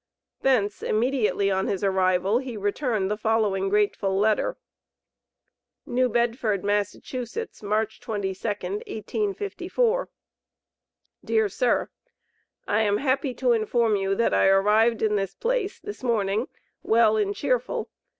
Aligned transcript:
Thence, 0.41 0.81
immediately 0.81 1.51
on 1.51 1.67
his 1.67 1.83
arrival, 1.83 2.39
he 2.39 2.57
returned 2.57 3.11
the 3.11 3.15
following 3.17 3.69
grateful 3.69 4.17
letter: 4.17 4.57
NEW 5.85 6.09
BEDFORD, 6.09 6.63
Mass., 6.63 6.95
March 7.61 7.99
22d, 8.01 8.33
1854. 8.33 10.09
DEAR 11.23 11.47
SIR: 11.47 11.91
I 12.67 12.81
am 12.81 12.97
happy 12.97 13.35
to 13.35 13.51
inform 13.51 13.95
you 13.95 14.15
that 14.15 14.33
I 14.33 14.47
arrived 14.47 15.03
in 15.03 15.17
this 15.17 15.35
place 15.35 15.79
this 15.79 16.01
morning 16.01 16.47
well 16.81 17.15
and 17.15 17.35
cheerful. 17.35 17.87